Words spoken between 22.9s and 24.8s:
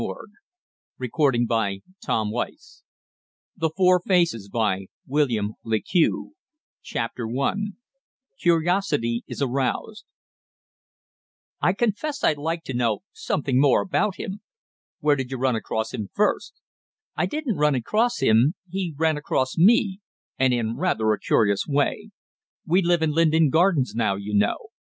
in Linden Gardens now, you know.